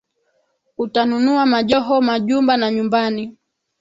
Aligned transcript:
Utanunua 0.77 1.45
majoho, 1.45 2.01
majumba 2.01 2.57
na 2.57 2.71
nyumbani, 2.71 3.37